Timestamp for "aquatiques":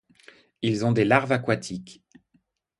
1.31-2.03